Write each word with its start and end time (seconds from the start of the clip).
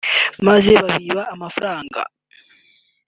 maze 0.47 0.71
babiba 0.87 1.21
amafaranga 1.35 2.01